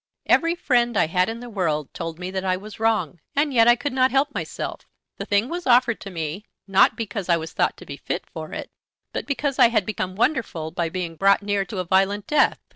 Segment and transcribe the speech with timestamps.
[0.25, 3.67] Every friend I had in the world told me that I was wrong, and yet
[3.67, 4.87] I could not help myself.
[5.17, 8.51] The thing was offered to me, not because I was thought to be fit for
[8.51, 8.71] it,
[9.13, 12.57] but because I had become wonderful by being brought near to a violent death!